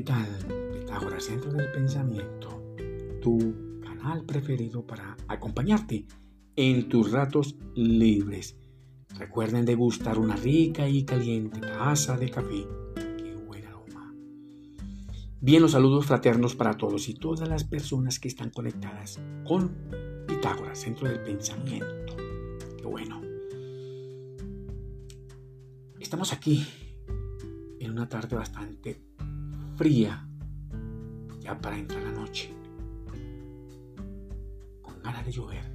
[0.00, 0.72] ¿qué tal?
[0.72, 2.74] Pitágoras, Centro del Pensamiento,
[3.20, 6.06] tu canal preferido para acompañarte
[6.56, 8.56] en tus ratos libres.
[9.18, 12.66] Recuerden degustar una rica y caliente taza de café.
[12.94, 14.14] ¡Qué buen aroma!
[15.38, 19.76] Bien, los saludos fraternos para todos y todas las personas que están conectadas con
[20.26, 22.16] Pitágoras, Centro del Pensamiento.
[22.78, 23.20] ¡Qué bueno!
[25.98, 26.66] Estamos aquí
[27.80, 29.09] en una tarde bastante
[29.80, 30.28] fría,
[31.40, 32.54] ya para entrar la noche,
[34.82, 35.74] con ganas de llover.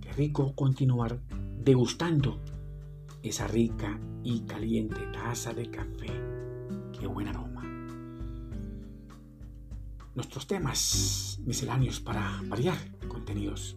[0.00, 1.20] Qué rico continuar
[1.62, 2.40] degustando
[3.22, 6.06] esa rica y caliente taza de café.
[6.98, 7.62] Qué buen aroma.
[10.14, 13.76] Nuestros temas misceláneos para variar contenidos.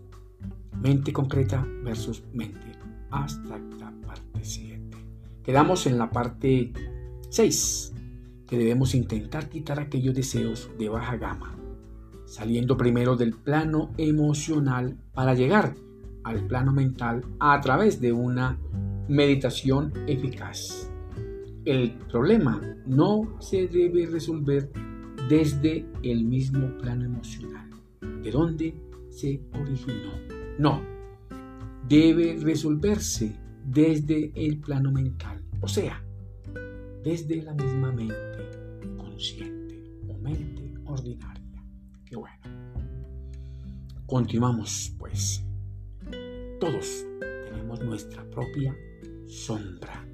[0.79, 2.71] Mente concreta versus mente
[3.11, 4.97] abstracta, parte 7.
[5.43, 6.71] Quedamos en la parte
[7.29, 7.93] 6
[8.57, 11.55] debemos intentar quitar aquellos deseos de baja gama,
[12.25, 15.75] saliendo primero del plano emocional para llegar
[16.23, 18.57] al plano mental a través de una
[19.07, 20.89] meditación eficaz.
[21.65, 24.71] El problema no se debe resolver
[25.29, 27.69] desde el mismo plano emocional,
[28.21, 28.75] de donde
[29.09, 30.11] se originó.
[30.59, 30.81] No,
[31.87, 36.02] debe resolverse desde el plano mental, o sea,
[37.03, 38.15] desde la misma mente
[38.97, 41.63] consciente o mente ordinaria.
[42.05, 42.37] Qué bueno.
[44.05, 45.45] Continuamos pues.
[46.59, 48.75] Todos tenemos nuestra propia
[49.27, 50.07] sombra,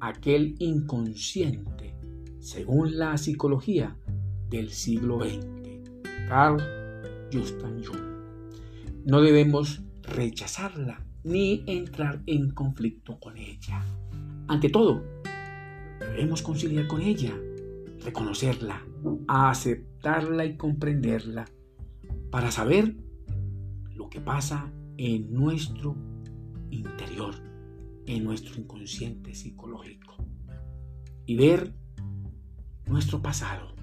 [0.00, 1.94] aquel inconsciente,
[2.38, 3.96] según la psicología
[4.50, 5.46] del siglo XX.
[6.28, 6.62] Carl
[7.32, 8.16] Justin Jung.
[9.06, 13.84] No debemos rechazarla ni entrar en conflicto con ella.
[14.48, 15.02] Ante todo,
[16.16, 17.38] debemos conciliar con ella
[18.02, 18.82] reconocerla,
[19.28, 21.44] aceptarla y comprenderla,
[22.30, 22.96] para saber
[23.94, 25.94] lo que pasa en nuestro
[26.70, 27.34] interior,
[28.06, 30.16] en nuestro inconsciente psicológico,
[31.26, 31.74] y ver
[32.86, 33.74] nuestro pasado,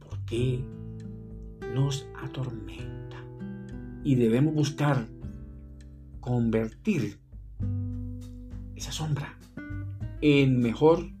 [0.00, 0.64] por qué
[1.72, 3.22] nos atormenta.
[4.02, 5.06] Y debemos buscar
[6.18, 7.20] convertir
[8.74, 9.38] esa sombra
[10.22, 11.19] en mejor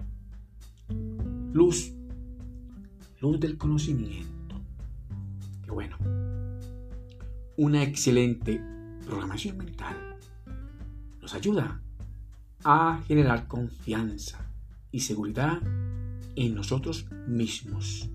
[1.52, 1.92] luz,
[3.20, 4.60] luz del conocimiento.
[5.64, 5.96] Qué bueno.
[7.56, 8.62] Una excelente
[9.04, 10.16] programación mental
[11.20, 11.80] nos ayuda
[12.64, 14.50] a generar confianza
[14.92, 15.60] y seguridad
[16.36, 18.08] en nosotros mismos,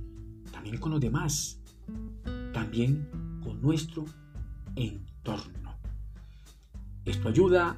[0.51, 1.59] también con los demás,
[2.53, 3.07] también
[3.43, 4.05] con nuestro
[4.75, 5.75] entorno.
[7.03, 7.77] Esto ayuda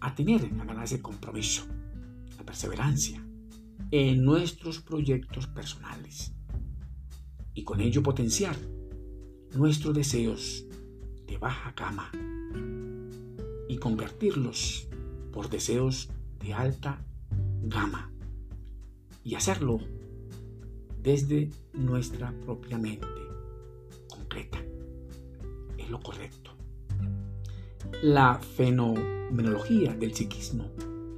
[0.00, 1.64] a tener a ganar ese compromiso,
[2.36, 3.22] la perseverancia,
[3.92, 6.32] en nuestros proyectos personales
[7.54, 8.56] y con ello potenciar
[9.54, 10.64] nuestros deseos
[11.26, 12.12] de baja gama
[13.68, 14.88] y convertirlos
[15.32, 16.08] por deseos
[16.38, 17.04] de alta
[17.62, 18.12] gama
[19.24, 19.80] y hacerlo
[21.02, 23.06] desde nuestra propia mente
[24.08, 24.62] concreta.
[25.78, 26.52] Es lo correcto.
[28.02, 30.70] La fenomenología del psiquismo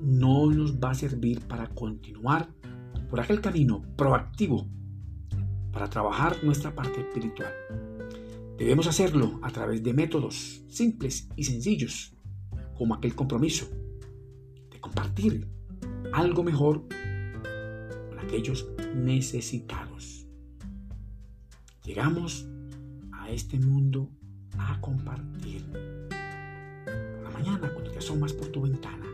[0.03, 2.49] no nos va a servir para continuar
[3.09, 4.69] por aquel camino proactivo
[5.73, 7.53] para trabajar nuestra parte espiritual.
[8.59, 12.15] Debemos hacerlo a través de métodos simples y sencillos,
[12.77, 13.69] como aquel compromiso
[14.71, 15.49] de compartir
[16.13, 16.87] algo mejor
[18.09, 20.27] con aquellos necesitados.
[21.85, 22.47] Llegamos
[23.13, 24.11] a este mundo
[24.59, 25.65] a compartir.
[25.71, 29.07] Por la mañana, cuando te asomas por tu ventana,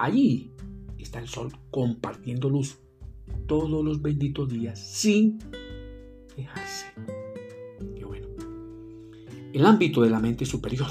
[0.00, 0.50] Allí
[0.96, 2.78] está el sol compartiendo luz
[3.46, 5.38] todos los benditos días sin
[6.34, 6.86] dejarse.
[7.94, 8.28] Qué bueno.
[9.52, 10.88] El ámbito de la mente superior,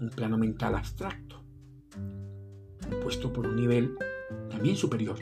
[0.00, 1.42] un plano mental abstracto,
[2.88, 3.96] compuesto por un nivel
[4.48, 5.18] también superior.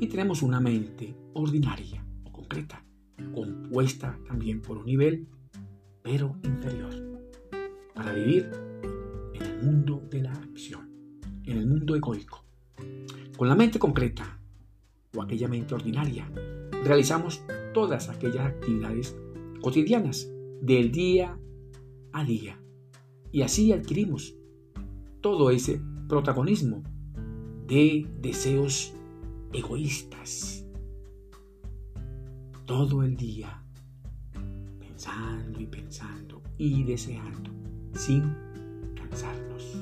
[0.00, 2.82] Y tenemos una mente ordinaria o concreta,
[3.34, 5.28] compuesta también por un nivel,
[6.00, 6.94] pero inferior,
[7.94, 8.50] para vivir
[9.34, 10.93] en el mundo de la acción
[11.46, 12.44] en el mundo egoico.
[13.36, 14.38] Con la mente concreta
[15.14, 16.28] o aquella mente ordinaria,
[16.84, 17.42] realizamos
[17.72, 19.16] todas aquellas actividades
[19.60, 20.28] cotidianas
[20.60, 21.38] del día
[22.12, 22.58] a día.
[23.32, 24.34] Y así adquirimos
[25.20, 26.82] todo ese protagonismo
[27.66, 28.94] de deseos
[29.52, 30.66] egoístas.
[32.66, 33.62] Todo el día
[34.78, 37.50] pensando y pensando y deseando
[37.94, 38.22] sin
[38.94, 39.76] cansarnos.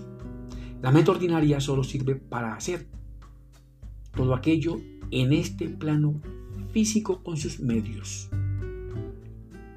[0.83, 2.89] La mente ordinaria solo sirve para hacer
[4.17, 4.81] todo aquello
[5.13, 6.21] en este plano
[6.73, 8.29] físico con sus medios.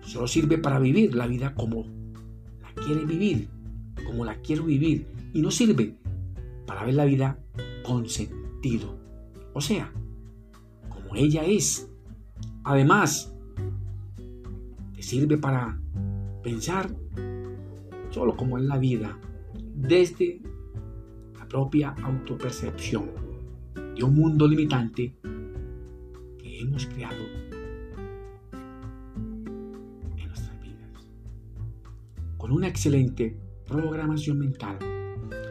[0.01, 1.85] Solo sirve para vivir la vida como
[2.59, 3.49] la quiere vivir,
[4.03, 5.95] como la quiero vivir, y no sirve
[6.65, 7.39] para ver la vida
[7.83, 8.97] con sentido.
[9.53, 9.93] O sea,
[10.89, 11.87] como ella es.
[12.63, 13.31] Además,
[14.95, 15.79] te sirve para
[16.41, 16.89] pensar
[18.09, 19.19] solo como es la vida,
[19.75, 20.41] desde
[21.47, 23.09] propia autopercepción
[23.95, 25.15] de un mundo limitante
[26.38, 27.24] que hemos creado
[30.18, 31.07] en nuestras vidas.
[32.38, 33.38] Con una excelente
[33.68, 34.77] programación mental,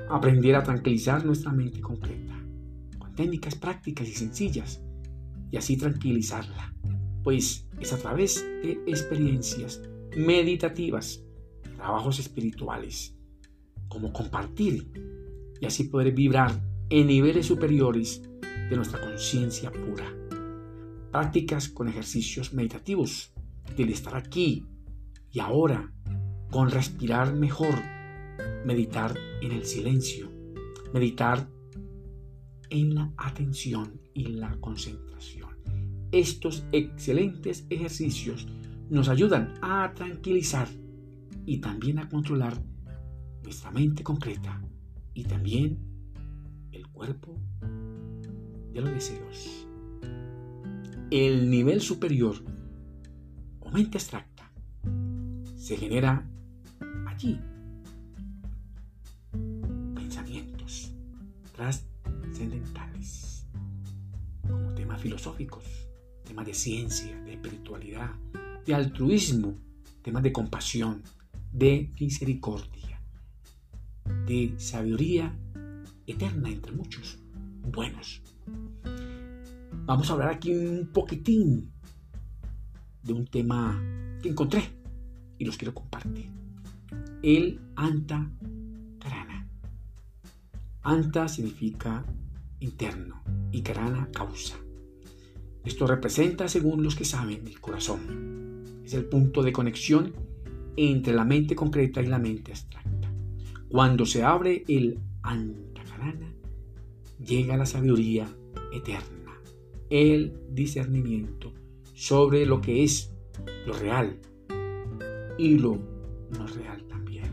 [0.08, 2.38] aprender a tranquilizar nuestra mente concreta,
[2.99, 4.82] con técnicas prácticas y sencillas,
[5.50, 6.75] y así tranquilizarla,
[7.23, 9.82] pues es a través de experiencias
[10.17, 11.25] meditativas,
[11.76, 13.17] trabajos espirituales,
[13.88, 14.90] como compartir
[15.60, 18.22] y así poder vibrar en niveles superiores
[18.68, 20.12] de nuestra conciencia pura.
[21.10, 23.32] Prácticas con ejercicios meditativos,
[23.76, 24.66] del estar aquí
[25.30, 25.92] y ahora,
[26.50, 27.74] con respirar mejor,
[28.64, 30.30] meditar en el silencio,
[30.92, 31.48] meditar
[32.70, 35.50] en la atención y la concentración.
[36.12, 38.46] Estos excelentes ejercicios
[38.90, 40.68] nos ayudan a tranquilizar
[41.46, 42.62] y también a controlar
[43.42, 44.63] nuestra mente concreta
[45.14, 45.78] y también
[46.72, 47.38] el cuerpo
[48.72, 49.66] de los deseos.
[51.11, 52.34] El nivel superior
[53.61, 54.50] o mente abstracta
[55.56, 56.28] se genera
[57.06, 57.40] allí.
[59.94, 60.93] Pensamientos
[61.55, 63.46] trascendentales
[64.43, 65.64] como temas filosóficos,
[66.25, 68.11] temas de ciencia, de espiritualidad,
[68.66, 69.56] de altruismo,
[70.02, 71.02] temas de compasión,
[71.52, 72.94] de misericordia,
[74.26, 75.35] de sabiduría
[76.06, 77.19] eterna entre muchos
[77.62, 78.23] buenos.
[79.87, 81.71] Vamos a hablar aquí un poquitín
[83.03, 83.81] de un tema
[84.23, 84.62] que encontré
[85.38, 86.31] y los quiero compartir.
[87.23, 88.31] El Anta
[88.99, 89.49] Karana.
[90.82, 92.05] Anta significa
[92.61, 93.23] interno
[93.53, 94.56] y Karana causa.
[95.65, 100.12] Esto representa, según los que saben, el corazón es el punto de conexión
[100.76, 102.94] entre la mente concreta y la mente abstracta.
[103.75, 106.32] Cuando se abre el antakarana,
[107.19, 108.25] llega la sabiduría
[108.73, 109.37] eterna,
[109.91, 111.53] el discernimiento
[111.93, 113.12] sobre lo que es
[113.67, 114.21] lo real
[115.38, 115.75] y lo
[116.38, 117.25] no real también.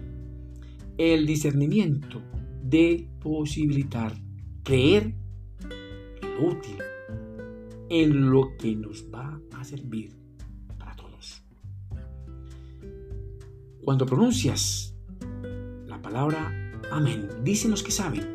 [0.98, 2.24] El discernimiento
[2.64, 4.16] de posibilitar
[4.64, 5.14] creer
[6.24, 6.78] lo útil,
[7.88, 10.20] en lo que nos va a servir
[13.84, 14.91] Cuando pronuncias
[16.12, 16.52] palabra
[16.92, 18.26] amén, dicen los que saben,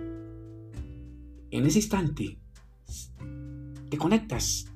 [1.50, 2.38] en ese instante
[3.90, 4.72] te conectas.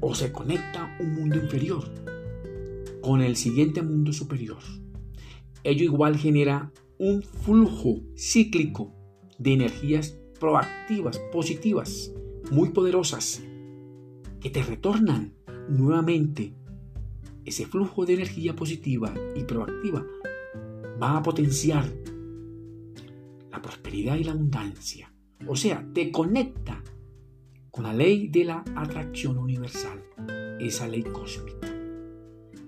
[0.00, 1.90] O se conecta un mundo inferior
[3.00, 4.58] con el siguiente mundo superior.
[5.64, 8.94] Ello igual genera un flujo cíclico
[9.38, 12.12] de energías proactivas, positivas,
[12.50, 13.42] muy poderosas,
[14.38, 15.34] que te retornan
[15.70, 16.54] nuevamente
[17.46, 20.04] ese flujo de energía positiva y proactiva
[21.00, 21.92] va a potenciar
[23.50, 25.12] la prosperidad y la abundancia.
[25.46, 26.82] O sea, te conecta
[27.70, 30.02] con la ley de la atracción universal,
[30.60, 31.68] esa ley cósmica.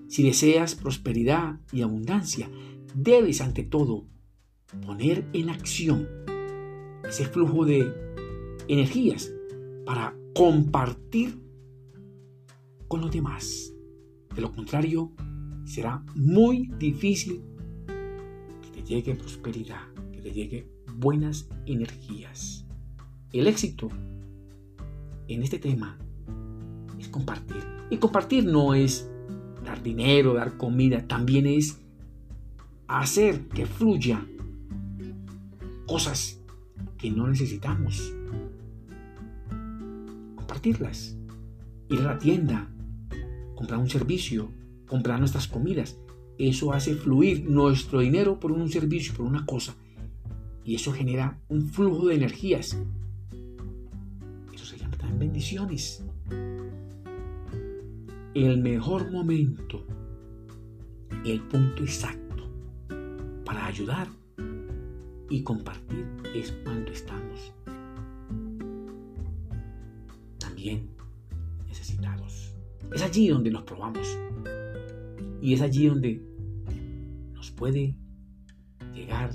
[0.07, 2.49] Si deseas prosperidad y abundancia,
[2.93, 4.07] debes ante todo
[4.85, 6.07] poner en acción
[7.07, 7.91] ese flujo de
[8.67, 9.31] energías
[9.85, 11.39] para compartir
[12.87, 13.73] con los demás.
[14.35, 15.11] De lo contrario,
[15.65, 17.43] será muy difícil
[18.89, 19.81] llegue prosperidad,
[20.11, 22.65] que te llegue buenas energías.
[23.31, 23.87] El éxito
[25.27, 25.99] en este tema
[26.97, 27.63] es compartir.
[27.91, 29.07] Y compartir no es
[29.63, 31.79] dar dinero, dar comida, también es
[32.87, 34.25] hacer que fluya
[35.85, 36.41] cosas
[36.97, 38.11] que no necesitamos.
[40.35, 41.15] Compartirlas.
[41.89, 42.67] Ir a la tienda,
[43.55, 44.51] comprar un servicio,
[44.87, 45.99] comprar nuestras comidas.
[46.39, 49.75] Eso hace fluir nuestro dinero por un servicio, por una cosa.
[50.63, 52.77] Y eso genera un flujo de energías.
[54.53, 56.01] Eso se llama también bendiciones.
[58.33, 59.85] El mejor momento,
[61.25, 62.49] el punto exacto
[63.43, 64.07] para ayudar
[65.29, 67.53] y compartir es cuando estamos
[70.37, 70.89] también
[71.67, 72.53] necesitados.
[72.93, 74.17] Es allí donde nos probamos.
[75.41, 76.28] Y es allí donde
[77.39, 77.95] nos puede
[78.93, 79.31] llegar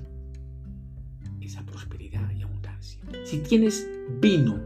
[1.41, 3.01] esa prosperidad y abundancia.
[3.25, 3.89] Si tienes
[4.21, 4.61] vino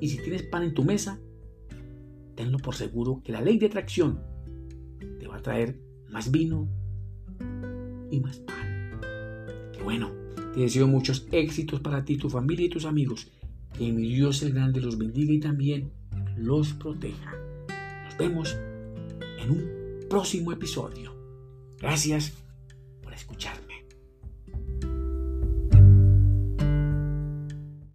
[0.00, 1.20] y si tienes pan en tu mesa,
[2.36, 4.18] tenlo por seguro que la ley de atracción
[5.18, 6.70] te va a traer más vino
[8.10, 8.98] y más pan.
[9.84, 10.10] Bueno,
[10.54, 13.30] te deseo muchos éxitos para ti, tu familia y tus amigos.
[13.76, 15.92] Que mi Dios el Grande los bendiga y también
[16.38, 17.34] los proteja.
[18.06, 18.56] Nos vemos
[19.38, 21.14] en un próximo episodio.
[21.78, 22.40] Gracias
[23.20, 23.59] escuchar.